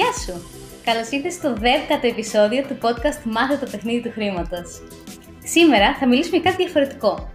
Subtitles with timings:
[0.00, 0.42] Γεια σου!
[0.84, 4.82] Καλώς ήρθες στο 10ο επεισόδιο του podcast Μάθε το παιχνίδι του χρήματος.
[5.44, 7.32] Σήμερα θα μιλήσουμε για κάτι διαφορετικό.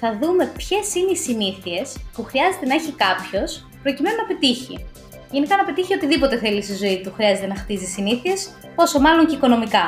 [0.00, 4.86] Θα δούμε ποιες είναι οι συνήθειες που χρειάζεται να έχει κάποιος προκειμένου να πετύχει.
[5.30, 9.34] Γενικά να πετύχει οτιδήποτε θέλει στη ζωή του χρειάζεται να χτίζει συνήθειες, πόσο μάλλον και
[9.34, 9.86] οικονομικά.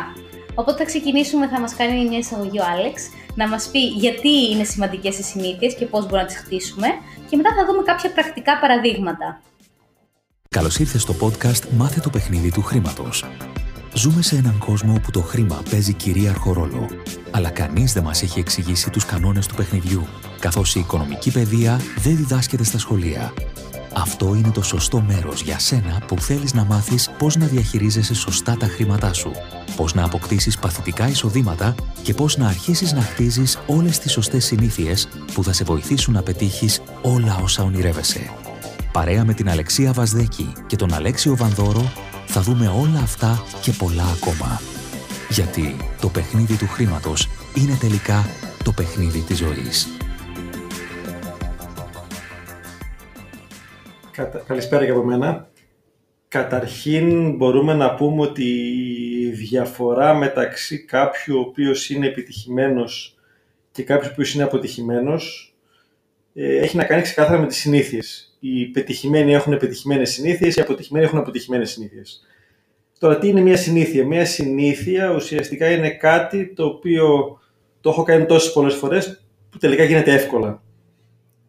[0.54, 4.64] Οπότε θα ξεκινήσουμε, θα μας κάνει μια εισαγωγή ο Άλεξ, να μας πει γιατί είναι
[4.64, 6.88] σημαντικές οι συνήθειες και πώς μπορούμε να τις χτίσουμε,
[7.28, 9.40] και μετά θα δούμε κάποια πρακτικά παραδείγματα.
[10.56, 13.24] Καλώς ήρθες στο podcast «Μάθε το παιχνίδι του χρήματος».
[13.94, 16.86] Ζούμε σε έναν κόσμο όπου το χρήμα παίζει κυρίαρχο ρόλο,
[17.30, 20.06] αλλά κανείς δεν μας έχει εξηγήσει τους κανόνες του παιχνιδιού,
[20.40, 23.32] καθώς η οικονομική παιδεία δεν διδάσκεται στα σχολεία.
[23.94, 28.56] Αυτό είναι το σωστό μέρος για σένα που θέλεις να μάθεις πώς να διαχειρίζεσαι σωστά
[28.56, 29.30] τα χρήματά σου,
[29.76, 35.08] πώς να αποκτήσεις παθητικά εισοδήματα και πώς να αρχίσεις να χτίζεις όλες τις σωστές συνήθειες
[35.34, 38.30] που θα σε βοηθήσουν να πετύχεις όλα όσα ονειρεύεσαι.
[38.92, 41.92] Παρέα με την Αλεξία Βαζδέκη και τον Αλέξιο Βανδόρο
[42.26, 44.60] θα δούμε όλα αυτά και πολλά ακόμα.
[45.28, 48.26] Γιατί το παιχνίδι του χρήματος είναι τελικά
[48.64, 49.88] το παιχνίδι της ζωής.
[54.46, 55.48] Καλησπέρα και από μένα.
[56.28, 58.44] Καταρχήν μπορούμε να πούμε ότι
[59.20, 63.18] η διαφορά μεταξύ κάποιου ο οποίος είναι επιτυχημένος
[63.72, 65.49] και κάποιου ο οποίος είναι αποτυχημένος ε,
[66.34, 71.18] έχει να κάνει ξεκάθαρα με τις συνήθειες οι πετυχημένοι έχουν πετυχημένες συνήθειες, οι αποτυχημένοι έχουν
[71.18, 72.26] αποτυχημένες συνήθειες.
[72.98, 77.38] Τώρα, τι είναι μια συνήθεια; Μια συνήθεια ουσιαστικά είναι κάτι το οποίο
[77.80, 80.62] το έχω κάνει τόσες πολλές φορές που τελικά γίνεται εύκολα.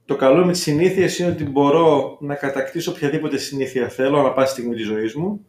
[0.06, 4.52] Το καλό με τις συνήθειες είναι ότι μπορώ να κατακτήσω οποιαδήποτε συνήθεια θέλω ανά πάση
[4.52, 5.46] στιγμή της ζωής μου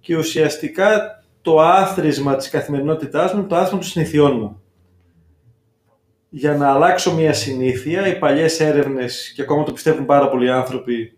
[0.00, 4.62] και ουσιαστικά το άθροισμα της καθημερινότητάς μου είναι το άθροισμα των συνηθιών μου
[6.30, 8.06] για να αλλάξω μια συνήθεια.
[8.06, 11.16] Οι παλιές έρευνες, και ακόμα το πιστεύουν πάρα πολλοί άνθρωποι,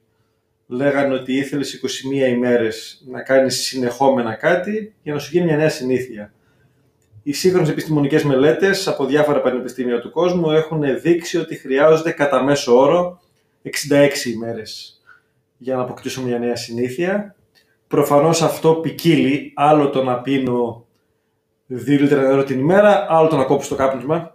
[0.67, 5.69] λέγανε ότι ήθελες 21 ημέρες να κάνεις συνεχόμενα κάτι για να σου γίνει μια νέα
[5.69, 6.33] συνήθεια.
[7.23, 12.79] Οι σύγχρονες επιστημονικές μελέτες από διάφορα πανεπιστήμια του κόσμου έχουν δείξει ότι χρειάζονται κατά μέσο
[12.79, 13.21] όρο
[13.63, 15.01] 66 ημέρες
[15.57, 17.35] για να αποκτήσω μια νέα συνήθεια.
[17.89, 20.87] Προφανώς αυτό ποικίλει, άλλο το να πίνω
[21.71, 24.32] 2 λίτρα νερό την ημέρα, άλλο το να κόψω το κάπνισμα,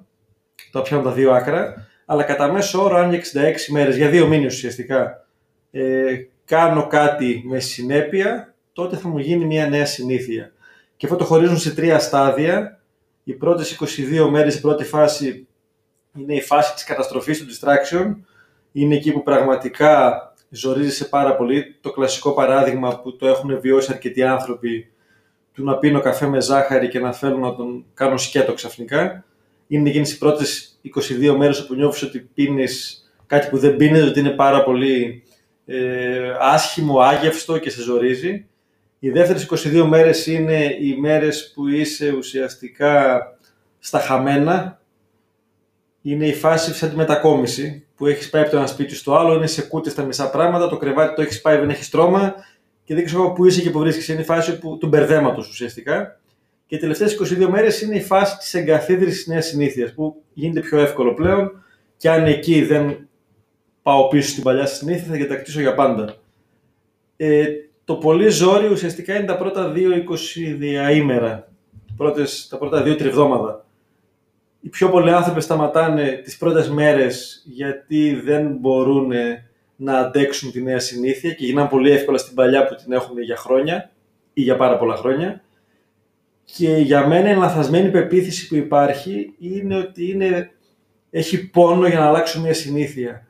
[0.77, 4.27] το πιάνω τα δύο άκρα, αλλά κατά μέσο όρο, αν για 66 μέρες, για δύο
[4.27, 5.25] μήνες ουσιαστικά,
[5.71, 10.51] ε, κάνω κάτι με συνέπεια, τότε θα μου γίνει μια νέα συνήθεια.
[10.97, 12.79] Και αυτό το χωρίζουν σε τρία στάδια.
[13.23, 15.47] Οι πρώτες 22 μέρες, η πρώτη φάση
[16.17, 18.15] είναι η φάση της καταστροφής, του distraction.
[18.71, 21.75] Είναι εκεί που πραγματικά ζορίζεσαι πάρα πολύ.
[21.81, 24.91] Το κλασικό παράδειγμα που το έχουν βιώσει αρκετοί άνθρωποι
[25.53, 29.23] του να πίνω καφέ με ζάχαρη και να θέλω να τον κάνω σκέτο ξαφνικά
[29.67, 34.19] είναι εκείνες οι πρώτες 22 μέρες όπου νιώθεις ότι πίνεις κάτι που δεν πίνεις, ότι
[34.19, 35.23] είναι πάρα πολύ
[35.65, 38.45] ε, άσχημο, άγευστο και σε ζορίζει.
[38.99, 43.21] Οι δεύτερες 22 μέρες είναι οι μέρες που είσαι ουσιαστικά
[43.79, 44.81] στα χαμένα.
[46.01, 49.33] Είναι η φάση σαν τη μετακόμιση που έχεις πάει από το ένα σπίτι στο άλλο,
[49.33, 52.35] είναι σε κούτες στα μισά πράγματα, το κρεβάτι το έχεις πάει, δεν έχεις στρώμα
[52.83, 54.11] και δεν ξέρω πού είσαι και που βρίσκεσαι.
[54.11, 56.19] Είναι η φάση που, του μπερδέματος ουσιαστικά.
[56.67, 60.79] Και οι τελευταίες 22 μέρες είναι η φάση της εγκαθίδρυσης νέας συνήθειας, που γίνεται πιο
[60.79, 61.63] εύκολο πλέον
[61.97, 63.07] και αν εκεί δεν
[63.81, 66.15] πάω πίσω στην παλιά συνήθεια θα κατακτήσω για πάντα.
[67.17, 67.45] Ε,
[67.85, 71.51] το πολύ ζόρι ουσιαστικά είναι τα πρώτα δύο 20 διαήμερα,
[71.97, 73.65] πρώτες, τα πρώτα δύο τριβδόμαδα.
[74.61, 79.11] Οι πιο πολλοί άνθρωποι σταματάνε τις πρώτες μέρες γιατί δεν μπορούν
[79.75, 83.35] να αντέξουν τη νέα συνήθεια και γυρνάνε πολύ εύκολα στην παλιά που την έχουν για
[83.35, 83.91] χρόνια
[84.33, 85.41] ή για πάρα πολλά χρόνια.
[86.55, 90.51] Και για μένα η λαθασμένη πεποίθηση που υπάρχει είναι ότι είναι,
[91.09, 93.27] έχει πόνο για να αλλάξω μια συνήθεια.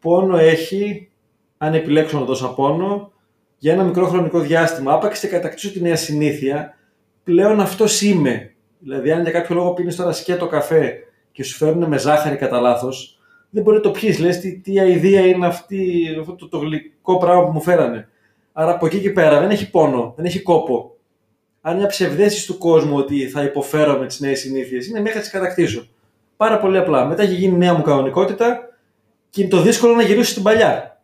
[0.00, 1.10] Πόνο έχει,
[1.58, 3.12] αν επιλέξω να δώσω πόνο,
[3.58, 4.92] για ένα μικρό χρονικό διάστημα.
[4.92, 6.74] Άπαξ και κατακτήσω τη νέα συνήθεια,
[7.24, 8.54] πλέον αυτός είμαι.
[8.78, 10.94] Δηλαδή, αν για κάποιο λόγο πίνεις τώρα σκέτο καφέ
[11.32, 13.18] και σου φέρνουν με ζάχαρη κατά λάθος,
[13.50, 14.18] δεν μπορεί να το πιεις.
[14.18, 18.08] Λες τι, τι αηδία είναι αυτή, αυτό το, το γλυκό πράγμα που μου φέρανε.
[18.52, 20.97] Άρα από εκεί και πέρα δεν έχει πόνο, δεν έχει κόπο
[21.68, 25.22] αν μια ψευδέστηση του κόσμου ότι θα υποφέρω με τις νέες συνήθειες είναι μέχρι να
[25.22, 25.88] τις κατακτήσω.
[26.36, 27.04] Πάρα πολύ απλά.
[27.04, 28.68] Μετά έχει γίνει νέα μου κανονικότητα
[29.30, 31.00] και είναι το δύσκολο να γυρίσει στην παλιά.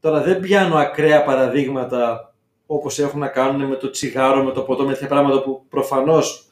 [0.00, 2.34] Τώρα δεν πιάνω ακραία παραδείγματα
[2.66, 6.46] όπως έχουν να κάνουν με το τσιγάρο, με το ποτό, με τέτοια πράγματα που προφανώς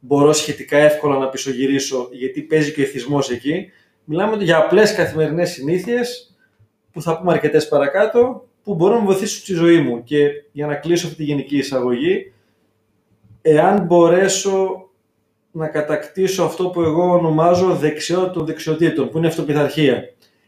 [0.00, 3.70] μπορώ σχετικά εύκολα να πισωγυρίσω γιατί παίζει και ο εθισμός εκεί.
[4.04, 6.36] Μιλάμε για απλές καθημερινές συνήθειες
[6.92, 10.02] που θα πούμε αρκετές παρακάτω που μπορούν να με βοηθήσουν στη ζωή μου.
[10.04, 12.32] Και για να κλείσω αυτή τη γενική εισαγωγή,
[13.46, 14.88] εάν μπορέσω
[15.50, 20.02] να κατακτήσω αυτό που εγώ ονομάζω δεξιότητα των δεξιοτήτων, που είναι αυτοπιθαρχία.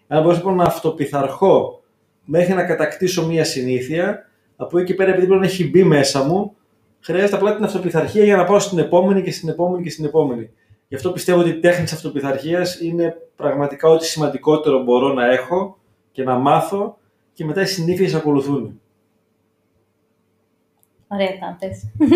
[0.07, 1.83] Αν μπορέσω λοιπόν, να αυτοπιθαρχώ
[2.25, 6.57] μέχρι να κατακτήσω μία συνήθεια, Από εκεί και πέρα, επειδή πλέον έχει μπει μέσα μου,
[7.01, 10.51] χρειάζεται απλά την αυτοπιθαρχία για να πάω στην επόμενη και στην επόμενη και στην επόμενη.
[10.89, 15.79] Γι' αυτό πιστεύω ότι η τέχνη της αυτοπιθαρχίας είναι πραγματικά ό,τι σημαντικότερο μπορώ να έχω
[16.13, 16.99] και να μάθω
[17.33, 18.81] και μετά οι συνήθειες ακολουθούν.
[21.09, 21.59] Ωραία τα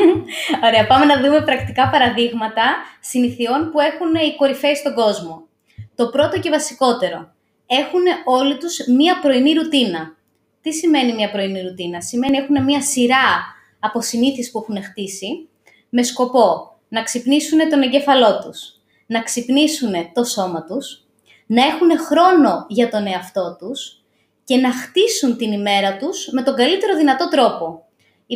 [0.67, 2.63] Ωραία, πάμε να δούμε πρακτικά παραδείγματα
[3.01, 5.47] συνηθιών που έχουν οι κορυφαίοι στον κόσμο.
[5.95, 7.33] Το πρώτο και βασικότερο.
[7.67, 10.17] Έχουν όλοι τους μία πρωινή ρουτίνα.
[10.63, 15.49] Τι σημαίνει μία πρωινή ρουτίνα; Σημαίνει έχουν μία σειρά από συνήθειες που έχουν χτίσει
[15.89, 21.05] με σκοπό να ξυπνήσουν τον εγκέφαλό τους, να ξυπνήσουν το σώμα τους,
[21.47, 24.03] να έχουν χρόνο για τον εαυτό τους
[24.45, 27.85] και να χτίσουν την ημέρα τους με τον καλύτερο δυνατό τρόπο.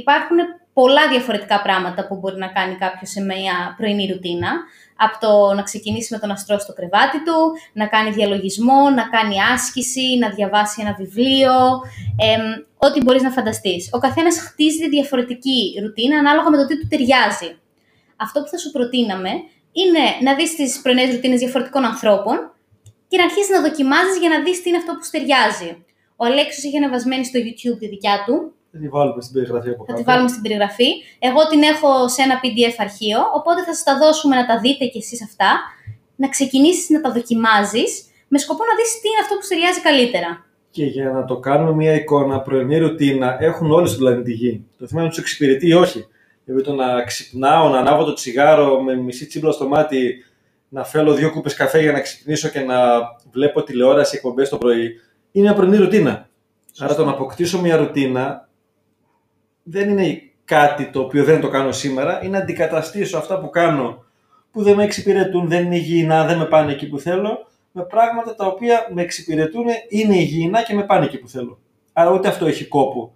[0.01, 0.39] Υπάρχουν
[0.73, 4.53] πολλά διαφορετικά πράγματα που μπορεί να κάνει κάποιος σε μια πρωινή ρουτίνα,
[4.97, 7.39] από το να ξεκινήσει με το να στρώσει το κρεβάτι του,
[7.73, 11.53] να κάνει διαλογισμό, να κάνει άσκηση, να διαβάσει ένα βιβλίο,
[12.77, 13.89] ό,τι μπορείς να φανταστείς.
[13.93, 17.51] Ο καθένας χτίζει διαφορετική ρουτίνα ανάλογα με το τι του ταιριάζει.
[18.17, 19.31] Αυτό που θα σου προτείναμε
[19.73, 22.37] είναι να δεις τις πρωινές ρουτίνες διαφορετικών ανθρώπων
[23.09, 25.85] και να αρχίσεις να δοκιμάζεις για να δεις τι είναι αυτό που σου ταιριάζει.
[26.17, 29.83] Ο Αλέξης έχει ανεβασμένη στο YouTube τη δικιά του, θα τη βάλουμε στην περιγραφή από
[29.85, 29.93] κάτω.
[29.93, 30.89] Θα τη βάλουμε στην περιγραφή.
[31.29, 34.85] Εγώ την έχω σε ένα PDF αρχείο, οπότε θα σας τα δώσουμε να τα δείτε
[34.93, 35.51] κι εσείς αυτά,
[36.17, 37.91] να ξεκινήσεις να τα δοκιμάζεις,
[38.29, 40.31] με σκοπό να δεις τι είναι αυτό που ταιριάζει καλύτερα.
[40.71, 44.65] Και για να το κάνουμε μια εικόνα, πρωινή ρουτίνα έχουν όλοι στην πλανήτη Γη.
[44.79, 46.07] Το θέμα είναι να τους εξυπηρετεί ή όχι.
[46.45, 50.25] Δηλαδή το να ξυπνάω, να ανάβω το τσιγάρο με μισή τσίμπλα στο μάτι,
[50.69, 52.77] να φέρω δύο κούπες καφέ για να ξυπνήσω και να
[53.33, 55.01] βλέπω τηλεόραση εκπομπές το πρωί,
[55.33, 56.29] είναι μια πρωινή ρουτίνα.
[56.79, 58.49] Άρα το να αποκτήσω μια ρουτίνα
[59.65, 64.05] δεν είναι κάτι το οποίο δεν το κάνω σήμερα, είναι να αντικαταστήσω αυτά που κάνω
[64.51, 68.35] που δεν με εξυπηρετούν, δεν είναι υγιεινά, δεν με πάνε εκεί που θέλω, με πράγματα
[68.35, 71.59] τα οποία με εξυπηρετούν, είναι υγιεινά και με πάνε εκεί που θέλω.
[71.93, 73.15] Άρα ούτε αυτό έχει κόπο.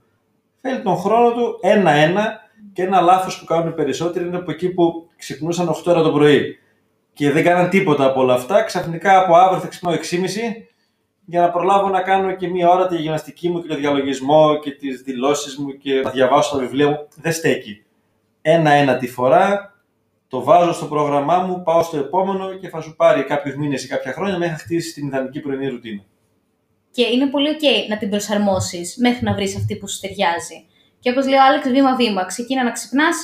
[0.61, 2.41] Θέλει τον χρόνο του ένα-ένα
[2.73, 6.59] και ένα λάθος που κάνουν περισσότεροι είναι από εκεί που ξυπνούσαν 8 ώρα το πρωί
[7.12, 9.99] και δεν κάναν τίποτα από όλα αυτά, ξαφνικά από αύριο θα ξυπνάω 6.30
[11.31, 14.71] για να προλάβω να κάνω και μία ώρα τη γυμναστική μου και το διαλογισμό και
[14.71, 17.09] τις δηλώσεις μου και να διαβάσω τα βιβλία μου.
[17.15, 17.85] Δεν στέκει.
[18.43, 19.75] Ένα-ένα τη φορά,
[20.29, 23.89] το βάζω στο πρόγραμμά μου, πάω στο επόμενο και θα σου πάρει κάποιους μήνες ή
[23.89, 26.03] κάποια χρόνια μέχρι να χτίσει την ιδανική πρωινή ρουτίνα.
[26.91, 30.67] Και είναι πολύ ok να την προσαρμόσεις μέχρι να βρεις αυτή που σου ταιριάζει.
[31.01, 33.17] Και όπως λέει ο Άλεξ, βήμα-βήμα, ξεκίνα να ξυπνάς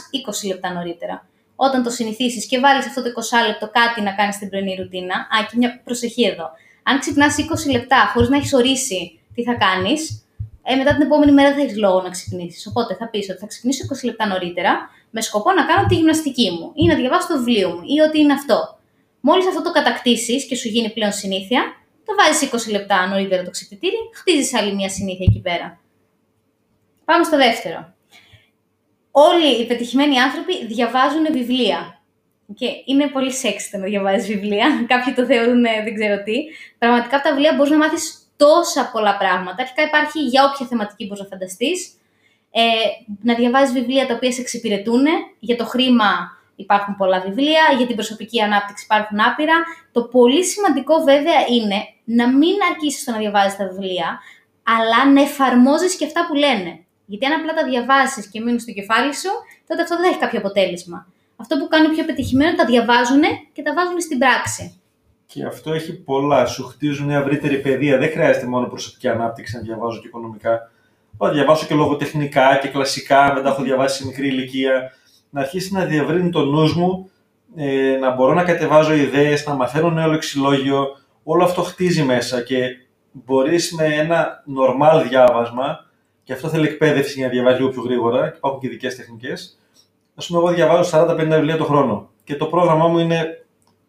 [0.44, 1.28] 20 λεπτά νωρίτερα.
[1.56, 5.14] Όταν το συνηθίσεις και βάλεις αυτό το 20 λεπτό κάτι να κάνεις την πρωινή ρουτίνα,
[5.14, 6.50] α, και μια προσοχή εδώ
[6.86, 7.36] αν ξυπνάς
[7.68, 10.24] 20 λεπτά χωρίς να έχεις ορίσει τι θα κάνεις,
[10.62, 12.66] ε, μετά την επόμενη μέρα δεν θα έχεις λόγο να ξυπνήσεις.
[12.66, 16.50] Οπότε θα πεις ότι θα ξυπνήσω 20 λεπτά νωρίτερα με σκοπό να κάνω τη γυμναστική
[16.50, 18.78] μου ή να διαβάσω το βιβλίο μου ή ό,τι είναι αυτό.
[19.20, 21.62] Μόλις αυτό το κατακτήσεις και σου γίνει πλέον συνήθεια,
[22.04, 25.78] το βάζεις 20 λεπτά νωρίτερα το ξυπνητήρι, χτίζεις άλλη μια συνήθεια εκεί πέρα.
[27.04, 27.94] Πάμε στο δεύτερο.
[29.10, 31.93] Όλοι οι πετυχημένοι άνθρωποι διαβάζουν βιβλία.
[32.54, 34.66] Και είναι πολύ σεξ το να διαβάζεις βιβλία.
[34.92, 36.36] Κάποιοι το θεωρούν δεν ξέρω τι.
[36.78, 39.62] Πραγματικά από τα βιβλία μπορείς να μάθεις τόσα πολλά πράγματα.
[39.62, 41.92] Αρχικά υπάρχει για όποια θεματική μπορείς να φανταστείς.
[42.50, 42.62] Ε,
[43.22, 45.04] να διαβάζεις βιβλία τα οποία σε εξυπηρετούν.
[45.38, 47.62] Για το χρήμα υπάρχουν πολλά βιβλία.
[47.76, 49.54] Για την προσωπική ανάπτυξη υπάρχουν άπειρα.
[49.92, 54.20] Το πολύ σημαντικό βέβαια είναι να μην αρκίσει το να διαβάζεις τα βιβλία,
[54.62, 56.78] αλλά να εφαρμόζεις και αυτά που λένε.
[57.06, 59.30] Γιατί αν απλά τα διαβάσεις και μείνουν στο κεφάλι σου,
[59.66, 61.13] τότε αυτό δεν θα έχει κάποιο αποτέλεσμα
[61.44, 63.22] αυτό που κάνουν πιο πετυχημένο τα διαβάζουν
[63.52, 64.80] και τα βάζουν στην πράξη.
[65.26, 66.46] Και αυτό έχει πολλά.
[66.46, 67.98] Σου χτίζουν μια ευρύτερη παιδεία.
[67.98, 70.70] Δεν χρειάζεται μόνο προσωπική ανάπτυξη να διαβάζω και οικονομικά.
[71.18, 74.92] Να διαβάσω και λογοτεχνικά και κλασικά, μετά έχω διαβάσει σε μικρή ηλικία.
[75.30, 77.10] Να αρχίσει να διευρύνει το νους μου,
[77.56, 80.86] ε, να μπορώ να κατεβάζω ιδέες, να μαθαίνω νέο λεξιλόγιο.
[81.22, 82.56] Όλο αυτό χτίζει μέσα και
[83.12, 85.86] μπορείς με ένα νορμάλ διάβασμα,
[86.24, 89.58] και αυτό θέλει εκπαίδευση για να διαβάζει λίγο πιο γρήγορα, και υπάρχουν και ειδικές τεχνικές,
[90.14, 93.44] Α πούμε, εγώ διαβάζω 40-50 βιβλία το χρόνο και το πρόγραμμά μου είναι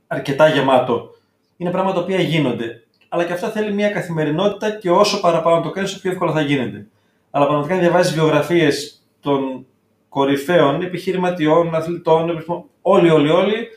[0.08, 1.10] αρκετά γεμάτο.
[1.58, 2.84] Είναι πράγματα τα οποία γίνονται.
[3.10, 6.41] Αλλά και αυτά θέλει μια καθημερινότητα και όσο παραπάνω το κάνεις, όσο πιο εύκολα θα
[6.41, 6.88] γίνεται.
[7.32, 9.65] Αλλά πραγματικά διαβάζεις βιογραφίες των
[10.10, 12.44] κορυφαίων επιχειρηματιών, αθλητών,
[12.82, 13.67] όλοι, όλοι, όλοι,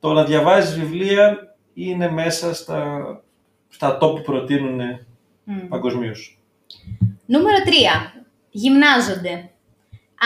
[0.00, 3.02] το να διαβάζεις βιβλία είναι μέσα στα,
[3.68, 5.50] στα top που προτείνουν mm.
[5.68, 6.38] παγκοσμίως.
[7.26, 7.56] Νούμερο
[8.14, 8.22] 3.
[8.50, 9.50] Γυμνάζονται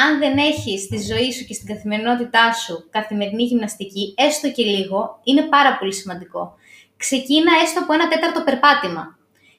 [0.05, 5.21] αν δεν έχεις στη ζωή σου και στην καθημερινότητά σου καθημερινή γυμναστική, έστω και λίγο,
[5.25, 6.55] είναι πάρα πολύ σημαντικό.
[6.97, 9.19] Ξεκίνα έστω από ένα τέταρτο περπάτημα.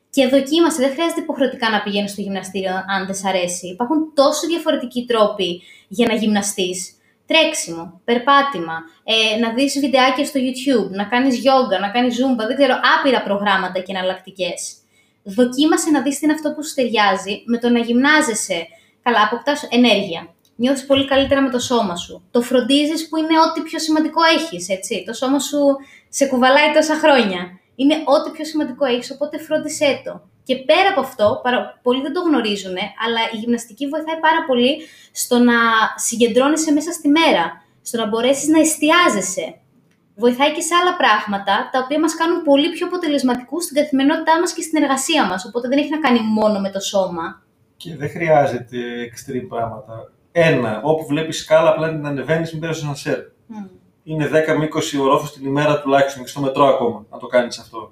[0.10, 3.68] Και δοκίμασε, δεν χρειάζεται υποχρεωτικά να πηγαίνεις στο γυμναστήριο αν δεν σ' αρέσει.
[3.68, 6.92] Υπάρχουν τόσο διαφορετικοί τρόποι για να γυμναστείς.
[7.26, 12.56] Τρέξιμο, περπάτημα, ε, να δεις βιντεάκια στο YouTube, να κάνεις yoga, να κάνεις zumba, δεν
[12.56, 14.78] ξέρω, άπειρα προγράμματα και εναλλακτικές.
[15.24, 18.68] Δοκίμασε να δεις τι είναι αυτό που σου ταιριάζει με το να γυμνάζεσαι
[19.08, 20.22] καλά, αποκτά ενέργεια.
[20.56, 22.14] Νιώθεις πολύ καλύτερα με το σώμα σου.
[22.32, 25.04] Το φροντίζεις που είναι ό,τι πιο σημαντικό έχεις, έτσι.
[25.08, 25.60] Το σώμα σου
[26.10, 27.42] σε κουβαλάει τόσα χρόνια.
[27.76, 30.14] Είναι ό,τι πιο σημαντικό έχεις, οπότε φρόντισέ το.
[30.44, 31.80] Και πέρα από αυτό, παρα...
[31.84, 34.72] πολλοί δεν το γνωρίζουν, αλλά η γυμναστική βοηθάει πάρα πολύ
[35.12, 35.58] στο να
[35.96, 37.46] συγκεντρώνεσαι μέσα στη μέρα,
[37.82, 39.48] στο να μπορέσεις να εστιάζεσαι.
[40.16, 44.54] Βοηθάει και σε άλλα πράγματα, τα οποία μας κάνουν πολύ πιο αποτελεσματικούς στην καθημερινότητά μας
[44.54, 45.46] και στην εργασία μας.
[45.46, 47.47] Οπότε δεν έχει να κάνει μόνο με το σώμα.
[47.78, 48.78] Και δεν χρειάζεται
[49.12, 50.12] extreme πράγματα.
[50.32, 53.20] Ένα, όπου βλέπεις σκάλα, απλά την ανεβαίνεις, μην πέρασε ένα σερ.
[53.20, 53.70] Mm.
[54.04, 57.60] Είναι 10 με 20 ορόφου την ημέρα τουλάχιστον και στο μετρό ακόμα, να το κάνεις
[57.60, 57.92] αυτό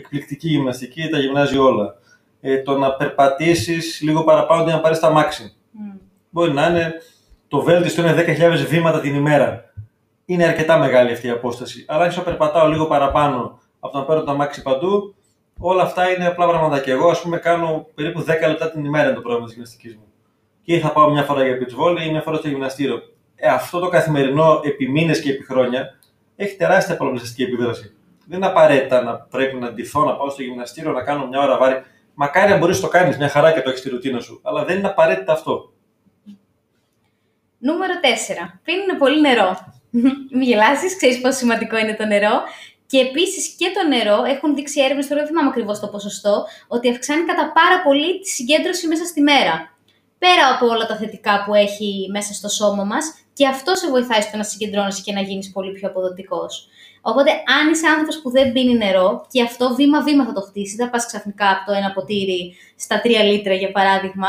[0.00, 1.94] εκπληκτική γυμναστική, τα γυμνάζει όλα.
[2.40, 5.54] Ε, το να περπατήσεις λίγο παραπάνω για να πάρεις τα μάξι.
[5.74, 6.00] Mm.
[6.30, 6.92] Μπορεί να είναι
[7.48, 9.72] το βέλτιστο είναι 10.000 βήματα την ημέρα.
[10.24, 11.84] Είναι αρκετά μεγάλη αυτή η απόσταση.
[11.88, 15.14] Αλλά αν περπατάω λίγο παραπάνω από το να παίρνω τα μάξι παντού,
[15.60, 16.80] όλα αυτά είναι απλά πράγματα.
[16.80, 20.04] Και εγώ, ας πούμε, κάνω περίπου 10 λεπτά την ημέρα το πρόγραμμα της γυμναστικής μου.
[20.62, 23.02] Και θα πάω μια φορά για beach ή μια φορά στο γυμναστήριο.
[23.34, 25.98] Ε, αυτό το καθημερινό επί μήνες και επί χρόνια
[26.36, 27.94] έχει τεράστια πολλαπλασιαστική επίδραση.
[28.26, 31.58] Δεν είναι απαραίτητα να πρέπει να ντυθώ, να πάω στο γυμναστήριο, να κάνω μια ώρα
[31.58, 31.82] βάρη.
[32.14, 34.40] Μακάρι αν μπορείς να το κάνεις μια χαρά και το έχεις στη ρουτίνα σου.
[34.42, 35.72] Αλλά δεν είναι απαραίτητα αυτό.
[37.58, 38.60] Νούμερο 4.
[38.64, 39.56] Πίνουν πολύ νερό.
[40.30, 42.42] Μην γελάσεις, ξέρεις πόσο σημαντικό είναι το νερό.
[42.90, 46.90] Και επίσης και το νερό έχουν δείξει έρευνες, τώρα δεν θυμάμαι ακριβώς το ποσοστό, ότι
[46.90, 49.54] αυξάνει κατά πάρα πολύ τη συγκέντρωση μέσα στη μέρα.
[50.18, 54.20] Πέρα από όλα τα θετικά που έχει μέσα στο σώμα μας, και αυτό σε βοηθάει
[54.20, 56.68] στο να συγκεντρώνεσαι και να γίνεις πολύ πιο αποδοτικός.
[57.00, 60.90] Οπότε, αν είσαι άνθρωπος που δεν πίνει νερό, και αυτό βήμα-βήμα θα το χτίσει, θα
[60.90, 64.28] πας ξαφνικά από το ένα ποτήρι στα τρία λίτρα για παράδειγμα,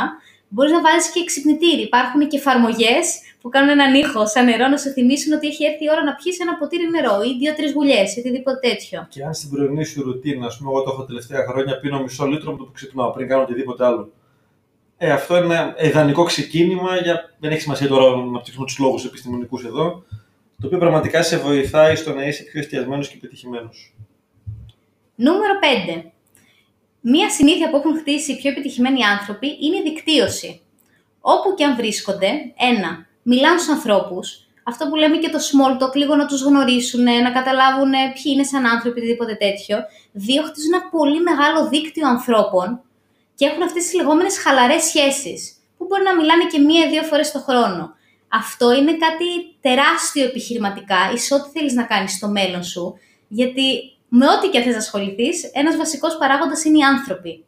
[0.53, 1.81] μπορείς να βάζεις και ξυπνητήρι.
[1.89, 3.05] Υπάρχουν και εφαρμογές
[3.41, 6.13] που κάνουν έναν ήχο σαν νερό να σου θυμίσουν ότι έχει έρθει η ώρα να
[6.15, 9.07] πιεις ένα ποτήρι νερό ή δύο-τρεις γουλιές ή οτιδήποτε τέτοιο.
[9.09, 12.25] Και αν στην πρωινή σου ρουτίνα, ας πούμε, εγώ το έχω τελευταία χρόνια, πίνω μισό
[12.25, 14.11] λίτρο με το που ξυπνάω πριν κάνω οτιδήποτε άλλο.
[14.97, 17.15] Ε, αυτό είναι ένα ιδανικό ξεκίνημα για.
[17.39, 20.03] Δεν έχει σημασία τώρα να αναπτύξουμε τους λόγους επιστημονικούς εδώ
[20.61, 23.93] το οποίο πραγματικά σε βοηθάει στο να είσαι πιο εστιασμένος και επιτυχημένος.
[25.15, 25.53] Νούμερο
[25.95, 26.10] 5.
[27.01, 30.61] Μία συνήθεια που έχουν χτίσει οι πιο επιτυχημένοι άνθρωποι είναι η δικτύωση.
[31.21, 32.27] Όπου και αν βρίσκονται,
[32.57, 37.03] ένα, μιλάνε στους ανθρώπους, αυτό που λέμε και το small talk, λίγο να τους γνωρίσουν,
[37.03, 39.77] να καταλάβουν ποιοι είναι σαν άνθρωποι, οτιδήποτε τέτοιο.
[40.11, 42.81] Δύο, χτίζουν ένα πολύ μεγάλο δίκτυο ανθρώπων
[43.35, 47.39] και έχουν αυτές τις λεγόμενες χαλαρές σχέσεις, που μπορεί να μιλάνε και μία-δύο φορές το
[47.39, 47.95] χρόνο.
[48.27, 54.25] Αυτό είναι κάτι τεράστιο επιχειρηματικά, εις ό,τι θέλεις να κάνεις στο μέλλον σου, γιατί με
[54.27, 57.45] ό,τι και θες να ασχοληθείς, ένας βασικός παράγοντας είναι οι άνθρωποι.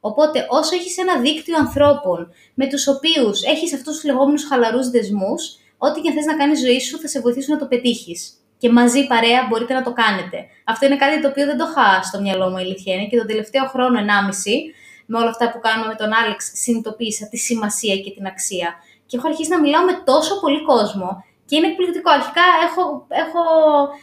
[0.00, 5.42] Οπότε, όσο έχεις ένα δίκτυο ανθρώπων με τους οποίους έχεις αυτούς τους λεγόμενους χαλαρούς δεσμούς,
[5.78, 8.32] ό,τι και θες να κάνεις ζωή σου θα σε βοηθήσουν να το πετύχεις.
[8.58, 10.38] Και μαζί παρέα μπορείτε να το κάνετε.
[10.64, 13.16] Αυτό είναι κάτι το οποίο δεν το είχα στο μυαλό μου, η αλήθεια είναι, και
[13.16, 14.72] τον τελευταίο χρόνο, 1,5,
[15.06, 18.68] με όλα αυτά που κάνουμε με τον Άλεξ, συνειδητοποίησα τη σημασία και την αξία
[19.06, 22.10] και έχω αρχίσει να μιλάω με τόσο πολύ κόσμο και είναι εκπληκτικό.
[22.10, 23.42] Αρχικά έχω, έχω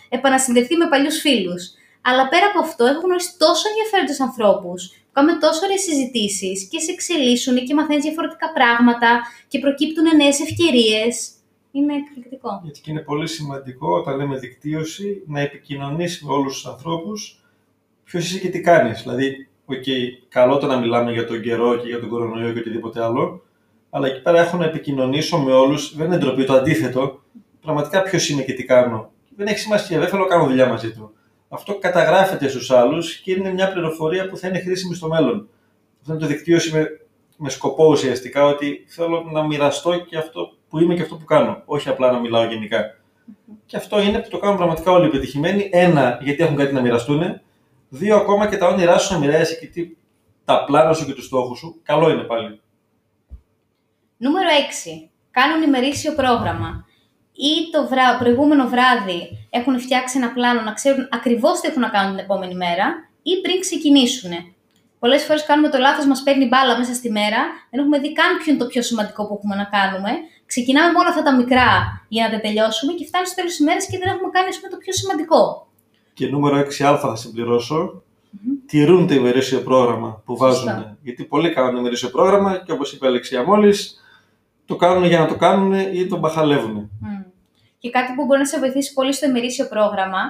[0.09, 1.63] επανασυνδεθεί με παλιούς φίλους.
[2.07, 6.79] Αλλά πέρα από αυτό, έχω γνωρίσει τόσο ενδιαφέροντες ανθρώπους που κάνουμε τόσο ωραίες συζητήσεις και
[6.79, 9.09] σε εξελίσσουν και μαθαίνεις διαφορετικά πράγματα
[9.47, 11.13] και προκύπτουν νέες ευκαιρίες.
[11.71, 12.51] Είναι εκπληκτικό.
[12.63, 17.19] Γιατί και είναι πολύ σημαντικό όταν λέμε δικτύωση να επικοινωνήσει με όλους τους ανθρώπους
[18.03, 19.01] ποιος είσαι και τι κάνεις.
[19.01, 23.03] Δηλαδή, okay, καλό το να μιλάμε για τον καιρό και για τον κορονοϊό και οτιδήποτε
[23.03, 23.43] άλλο,
[23.89, 25.95] αλλά εκεί πέρα έχω να επικοινωνήσω με όλους.
[25.95, 27.21] Δεν είναι ντροπή, το αντίθετο.
[27.61, 29.11] Πραγματικά ποιος είμαι και τι κάνω.
[29.35, 31.13] Δεν έχει σημασία, δεν θέλω να κάνω δουλειά μαζί του.
[31.55, 35.49] Αυτό καταγράφεται στους άλλους και είναι μια πληροφορία που θα είναι χρήσιμη στο μέλλον.
[35.99, 36.87] Αυτό είναι το δικτύωση με,
[37.37, 41.61] με σκοπό ουσιαστικά ότι θέλω να μοιραστώ και αυτό που είμαι και αυτό που κάνω.
[41.65, 42.97] Όχι απλά να μιλάω γενικά.
[43.65, 45.69] Και αυτό είναι που το κάνουν πραγματικά όλοι οι πετυχημένοι.
[45.71, 47.41] Ένα, γιατί έχουν κάτι να μοιραστούν.
[47.89, 49.95] Δύο, ακόμα και τα όνειρά σου να μοιράζει και τι,
[50.45, 51.79] τα πλάνα σου και τους στόχους σου.
[51.83, 52.59] Καλό είναι πάλι.
[54.17, 55.09] Νούμερο 6.
[55.31, 56.85] Κάνουν ημερήσιο πρόγραμμα.
[57.35, 58.17] Ή το βρά...
[58.17, 62.55] προηγούμενο βράδυ έχουν φτιάξει ένα πλάνο να ξέρουν ακριβώς τι έχουν να κάνουν την επόμενη
[62.55, 62.85] μέρα
[63.21, 64.31] ή πριν ξεκινήσουν.
[64.99, 68.31] Πολλές φορές κάνουμε το λάθος, μας παίρνει μπάλα μέσα στη μέρα, δεν έχουμε δει καν
[68.37, 70.11] ποιο είναι το πιο σημαντικό που έχουμε να κάνουμε.
[70.45, 71.69] Ξεκινάμε με όλα αυτά τα μικρά
[72.07, 74.69] για να τα τελειώσουμε και φτάνει στο τέλος της ημέρα και δεν έχουμε κάνει πούμε,
[74.73, 75.41] το πιο σημαντικό.
[76.13, 77.79] Και νούμερο 6α θα συμπληρώσω.
[77.93, 78.57] Mm-hmm.
[78.65, 80.97] Τηρούν το ημερήσιο πρόγραμμα που βάζουν.
[81.01, 84.03] Γιατί πολλοί κάνουν ημερήσιο πρόγραμμα και όπως είπε η Αλεξία μόλις,
[84.65, 86.89] το κάνουν για να το κάνουν ή το μπαχαλεύουν.
[87.03, 87.14] Mm.
[87.85, 90.21] Και κάτι που μπορεί να σε βοηθήσει πολύ στο ημερήσιο πρόγραμμα,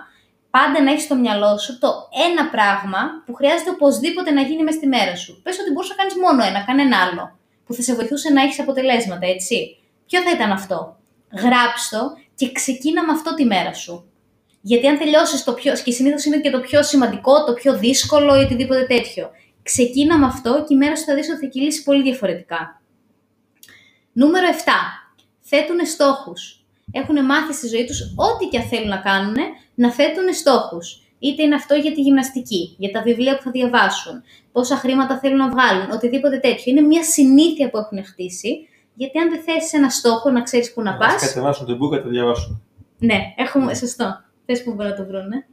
[0.50, 1.90] πάντα να έχεις στο μυαλό σου το
[2.30, 5.42] ένα πράγμα που χρειάζεται οπωσδήποτε να γίνει μέσα στη μέρα σου.
[5.44, 8.60] Πες ότι μπορείς να κάνεις μόνο ένα, κανένα άλλο, που θα σε βοηθούσε να έχεις
[8.60, 9.78] αποτελέσματα, έτσι.
[10.06, 10.98] Ποιο θα ήταν αυτό;
[11.32, 14.12] Γράψτε το και ξεκίνα με αυτό τη μέρα σου.
[14.62, 15.74] Γιατί αν τελειώσεις το πιο.
[15.84, 19.30] και συνήθως είναι και το πιο σημαντικό, το πιο δύσκολο ή οτιδήποτε τέτοιο.
[19.64, 22.82] Ξεκίνα με αυτό και η μέρα σου θα δεις ότι θα κυλήσει πολύ διαφορετικά.
[24.12, 24.56] Νούμερο 7.
[25.42, 26.65] Θέτουν στόχους.
[27.00, 29.36] Έχουν μάθει στη ζωή τους ό,τι και αν θέλουν να κάνουν,
[29.76, 31.04] να θέτουν στόχους.
[31.20, 35.38] Είτε είναι αυτό για τη γυμναστική, για τα βιβλία που θα διαβάσουν, πόσα χρήματα θέλουν
[35.38, 36.64] να βγάλουν, οτιδήποτε τέτοιο.
[36.66, 40.82] Είναι μια συνήθεια που έχουν χτίσει, γιατί αν δεν θέσει ένα στόχο να ξέρεις πού
[40.82, 41.08] να πα.
[41.08, 42.62] Να κατεβάσουν το book και το διαβάσουν.
[42.98, 44.24] Ναι, έχουμε, σωστό.
[44.46, 45.46] Θες που μπορούν να το βρουν, ναι.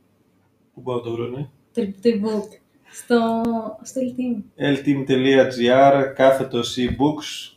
[0.75, 2.49] Πού μπορούν να το βρουν, Το, το e-book.
[2.91, 3.43] Στο,
[3.83, 4.43] στο LTM.
[4.57, 7.55] lteam.gr, κάθετος e-books,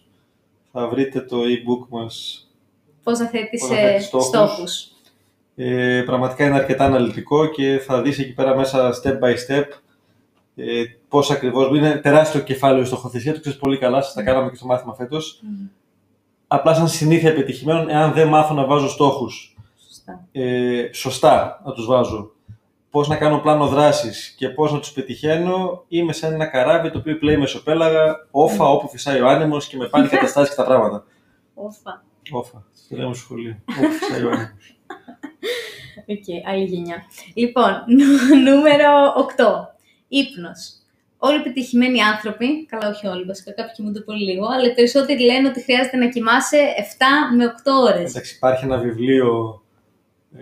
[0.72, 2.45] θα βρείτε το e-book μας.
[3.06, 4.28] Πώς να θέτεις, Πώς να θέτεις ε, στόχους.
[4.28, 4.88] στόχους.
[5.56, 9.64] Ε, πραγματικά είναι αρκετά αναλυτικό και θα δεις εκεί πέρα μέσα step by step
[10.56, 14.50] ε, πώς ακριβώς, είναι τεράστιο κεφάλαιο η στοχοθεσία, το ξέρεις πολύ καλά, σας τα κάναμε
[14.50, 15.40] και στο μάθημα φέτος.
[15.44, 15.68] Μμμ.
[16.48, 19.56] Απλά σαν συνήθεια πετυχημένων, εάν δεν μάθω να βάζω στόχους
[19.88, 20.28] Σωστά.
[20.32, 22.32] ε, σωστά να τους βάζω,
[22.90, 26.98] πώς να κάνω πλάνο δράσης και πώς να τους πετυχαίνω, είμαι σαν ένα καράβι το
[26.98, 30.64] οποίο πλέει μεσοπέλαγα, όφα όπου φυσάει ο άνεμος και με πάνε οι καταστάσεις και τα
[30.66, 31.04] πράγματα.
[31.54, 32.04] Όφα.
[32.32, 34.78] Όφα, το λέμε στο σχολείο, όπου φυσάει ο άνεμος.
[36.08, 37.04] Οκ, άλλη γενιά.
[37.34, 39.76] Λοιπόν, νου- νούμερο 8.
[40.08, 40.74] Ύπνος.
[41.18, 45.24] Όλοι οι πετυχημένοι άνθρωποι, καλά όχι όλοι βασικά, κάποιοι κοιμούνται πολύ λίγο, αλλά οι περισσότεροι
[45.24, 48.10] λένε ότι χρειάζεται να κοιμάσαι 7 με 8 ώρες.
[48.10, 49.62] Εντάξει, υπάρχει ένα βιβλίο
[50.36, 50.42] ε,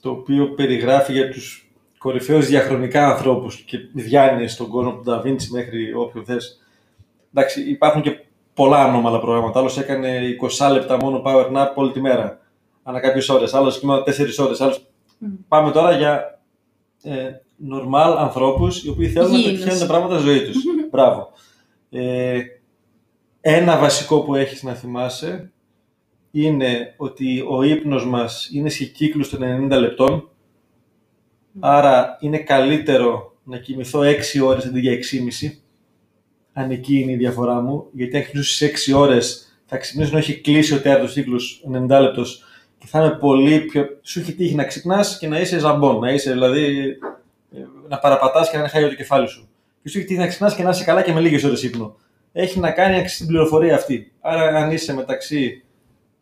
[0.00, 5.52] το οποίο περιγράφει για τους κορυφαίους διαχρονικά ανθρώπους και διάνοιες στον κόσμο από τον Νταβίντσι
[5.52, 6.60] μέχρι όποιον θες.
[7.34, 8.24] Εντάξει, υπάρχουν και
[8.60, 9.58] πολλά ανώμαλα προγράμματα.
[9.58, 10.20] Άλλος έκανε
[10.58, 12.40] 20 λεπτά μόνο power nap όλη τη μέρα,
[12.82, 13.54] ανά κάποιες ώρες.
[13.54, 14.60] Άλλος κοιμάται 4 ώρες.
[14.60, 14.86] Άλλος...
[15.18, 15.28] Μμ.
[15.48, 16.40] Πάμε τώρα για
[17.02, 17.30] ε,
[17.70, 19.58] normal ανθρώπους οι οποίοι θέλουν να Υγιεινούς.
[19.58, 20.56] πετυχαίνουν τα πράγματα στη ζωή τους.
[20.90, 21.28] Μπράβο.
[21.90, 22.40] Ε,
[23.40, 25.52] ένα βασικό που έχεις να θυμάσαι
[26.30, 30.28] είναι ότι ο ύπνος μας είναι σε κύκλους των 90 λεπτών.
[31.60, 35.59] Άρα είναι καλύτερο να κοιμηθώ 6 ώρες αντί για 6,5.
[36.60, 37.86] Αν εκεί είναι η διαφορά μου.
[37.92, 42.00] Γιατί αν κοιμήσω στις 6 ώρες θα ξυπνήσω να έχει κλείσει ο τέταρτος κύκλος 90
[42.00, 42.44] λεπτός
[42.78, 43.86] και θα είμαι πολύ πιο...
[44.02, 46.84] Σου έχει τύχει να ξυπνάς και να είσαι ζαμπόν, να είσαι δηλαδή
[47.54, 49.48] ε, να παραπατάς και να είναι χάλιο το κεφάλι σου.
[49.82, 51.96] Και σου έχει τύχει να ξυπνάς και να είσαι καλά και με λίγες ώρες ύπνο.
[52.32, 54.12] Έχει να κάνει αξία την πληροφορία αυτή.
[54.20, 55.64] Άρα αν είσαι μεταξύ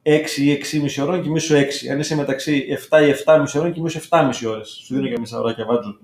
[0.03, 0.59] 6 ή
[0.97, 1.89] 6,5 ώρων, κοιμήσου 6.
[1.91, 4.83] Αν είσαι μεταξύ 7 ή 7,5 ώρων, κοιμήσου 7,5 ώρες.
[4.85, 5.99] Σου δίνω και μισά ωράκια βάτζου.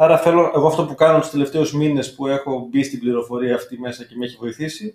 [0.00, 3.78] Άρα θέλω, εγώ αυτό που κάνω τους τελευταίους μήνες που έχω μπει στην πληροφορία αυτή
[3.78, 4.94] μέσα και με έχει βοηθήσει,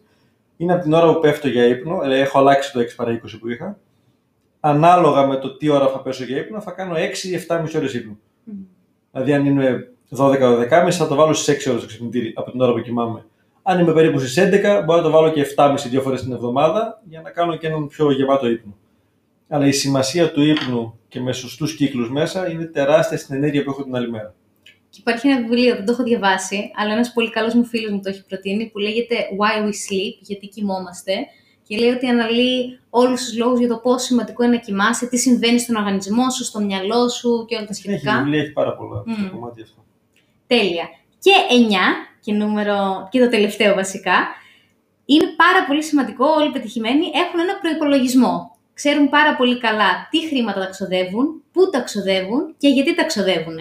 [0.58, 3.38] είναι από την ώρα που πέφτω για ύπνο, δηλαδή έχω αλλάξει το 6 παρά 20
[3.40, 3.80] που είχα,
[4.60, 7.94] ανάλογα με το τι ώρα θα πέσω για ύπνο, θα κάνω 6 ή 7,5 ώρες
[7.94, 8.18] ύπνο.
[8.44, 8.54] Μμ.
[9.12, 12.74] Δηλαδή, αν είναι 12-12,5, θα το βάλω στις 6 ώρες το ξυπνητήρι από την ώρα
[12.74, 13.26] που κοιμάμαι.
[13.62, 17.02] Αν είμαι περίπου στις 11, μπορώ να το βάλω και 7,5 δύο φορές την εβδομάδα
[17.04, 18.78] για να κάνω και έναν πιο γεμάτο ύπνο.
[19.48, 23.70] Αλλά η σημασία του ύπνου και με σωστούς κύκλους μέσα είναι τεράστια στην ενέργεια που
[23.70, 24.36] έχω την άλλη μέρα.
[24.94, 28.00] Και υπάρχει ένα βιβλίο, δεν το έχω διαβάσει, αλλά ένας πολύ καλός μου φίλος μου
[28.04, 31.14] το έχει προτείνει, που λέγεται Why We Sleep, γιατί κοιμόμαστε.
[31.68, 35.18] Και λέει ότι αναλύει όλους τους λόγους για το πόσο σημαντικό είναι να κοιμάσαι, τι
[35.18, 38.18] συμβαίνει στον οργανισμό σου, στο μυαλό σου και όλα τα Έχει σχετικά.
[38.18, 39.14] βιβλία, έχει πάρα πολλά Μμμ.
[39.16, 39.84] στο κομμάτι αυτό.
[40.48, 40.88] Τέλεια.
[41.20, 41.76] Και 9,
[42.22, 44.16] και, νούμερο, και το τελευταίο βασικά,
[45.06, 48.58] είναι πάρα πολύ σημαντικό όλοι οι πετυχημένοι έχουν ένα προπολογισμό.
[48.74, 53.58] Ξέρουν πάρα πολύ καλά τι χρήματα τα ξοδεύουν, πού τα ξοδεύουν και γιατί τα ξοδεύουν.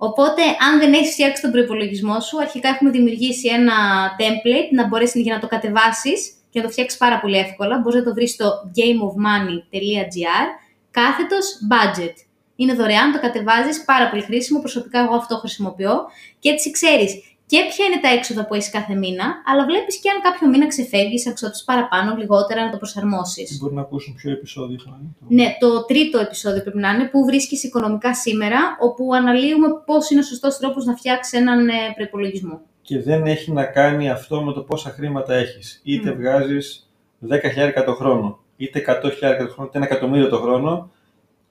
[0.00, 3.74] Οπότε, αν δεν έχεις φτιάξει τον προπολογισμό σου, αρχικά έχουμε δημιουργήσει ένα
[4.18, 7.78] template να μπορέσεις για να το κατεβάσεις και να το φτιάξεις πάρα πολύ εύκολα.
[7.78, 10.46] Μπορείς να το βρεις στο gameofmoney.gr
[10.90, 12.14] κάθετος budget.
[12.56, 14.60] Είναι δωρεάν, το κατεβάζεις, πάρα πολύ χρήσιμο.
[14.60, 15.94] Προσωπικά, εγώ αυτό χρησιμοποιώ.
[16.38, 20.10] Και έτσι ξέρεις και ποια είναι τα έξοδα που έχεις κάθε μήνα, αλλά βλέπεις και
[20.10, 23.58] αν κάποιο μήνα ξεφεύγεις, αν ξοδέψεις παραπάνω, λιγότερα, να το προσαρμόσεις.
[23.60, 25.42] Μπορεί να ακούσουν ποιο επεισόδιο θα είναι.
[25.42, 30.20] Ναι, το τρίτο επεισόδιο πρέπει να είναι που βρίσκεις οικονομικά σήμερα, όπου αναλύουμε πώς είναι
[30.20, 32.60] ο σωστός τρόπος να φτιάξεις έναν ε, προπολογισμό.
[32.82, 35.80] Και δεν έχει να κάνει αυτό με το πόσα χρήματα έχεις.
[35.84, 36.16] Είτε Μμ.
[36.16, 36.90] βγάζεις
[37.28, 39.02] 10.000 το χρόνο, είτε 100.000
[39.38, 40.90] το χρόνο, είτε ένα εκατομμύριο το χρόνο.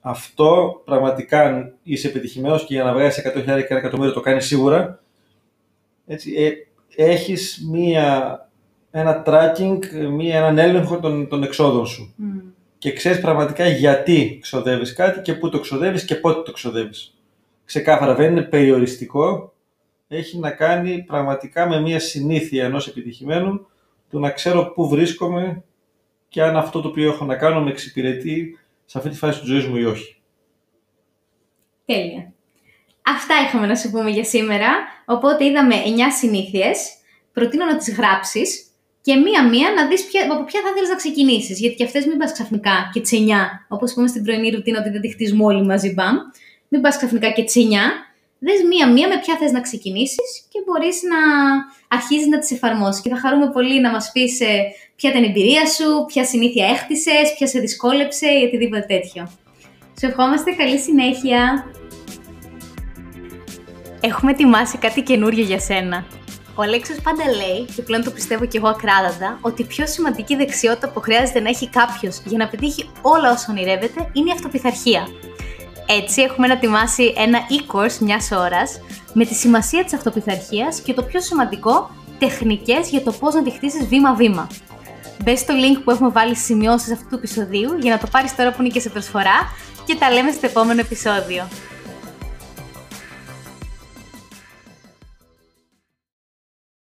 [0.00, 4.46] Αυτό πραγματικά αν είσαι επιτυχημένος και για να βγάζει 100.000 και ένα εκατομμύριο το κάνεις
[4.46, 5.02] σίγουρα.
[6.10, 6.52] Έτσι, ε,
[7.04, 8.38] έχεις μία,
[8.90, 9.78] ένα tracking,
[10.10, 12.14] μία, έναν έλεγχο των, των εξόδων σου.
[12.78, 17.14] Και ξέρεις πραγματικά γιατί ξοδεύεις κάτι και πού το ξοδεύεις και πότε το ξοδεύεις.
[17.64, 19.52] Ξεκάθαρα δεν είναι περιοριστικό,
[20.08, 23.66] έχει να κάνει πραγματικά με μία συνήθεια ενός επιτυχημένου
[24.10, 25.62] του να ξέρω πού βρίσκομαι
[26.28, 29.48] και αν αυτό το οποίο έχω να κάνω με εξυπηρετεί σε αυτή τη φάση της
[29.48, 30.20] ζωής μου ή όχι.
[31.84, 32.32] Τέλεια.
[33.02, 34.68] Αυτά είχαμε να σου πούμε για σήμερα.
[35.14, 36.78] Οπότε είδαμε 9 συνήθειες.
[37.32, 38.68] Προτείνω να τις γράψεις
[39.00, 41.58] και μία-μία να δεις ποια, από ποια θα θέλεις να ξεκινήσεις.
[41.60, 43.16] Γιατί και αυτές μην πας ξαφνικά και τις 9,
[43.68, 46.16] όπως είπαμε στην πρωινή ρουτίνα ότι δεν τη χτίζουμε όλοι μαζί μπαμ.
[46.68, 47.60] Μην πας ξαφνικά και τις 9.
[48.38, 51.20] δες μία-μία με ποια θες να ξεκινήσεις και μπορείς να
[51.96, 53.02] αρχίζεις να τις εφαρμόσεις.
[53.02, 54.58] Και θα χαρούμε πολύ να μας πεις ε,
[54.96, 59.30] ποια ήταν η εμπειρία σου, ποια συνήθεια έχτισες, ποια σε δυσκόλεψε ή οτιδήποτε τέτοιο.
[60.00, 61.64] Σου ευχόμαστε καλή συνέχεια!
[64.00, 66.06] Έχουμε ετοιμάσει κάτι καινούριο για σένα.
[66.54, 70.36] Ο Αλέξο πάντα λέει, και πλέον το πιστεύω και εγώ ακράδαντα, ότι η πιο σημαντική
[70.36, 75.08] δεξιότητα που χρειάζεται να έχει κάποιος για να πετύχει όλα όσα ονειρεύεται είναι η αυτοπιθαρχία.
[75.86, 78.80] Έτσι, έχουμε να ετοιμάσει ένα e-course μιας ώρας
[79.12, 83.50] με τη σημασία της αυτοπιθαρχίας και το πιο σημαντικό, τεχνικές για το πώς να τη
[83.50, 84.46] χτίσεις βήμα-βήμα.
[85.22, 88.36] Μπες στο link που έχουμε βάλει στι σημειώσεις αυτού του επεισοδίου για να το πάρεις
[88.36, 89.52] τώρα που είναι και σε προσφορά
[89.84, 91.48] και τα λέμε στο επόμενο επεισόδιο.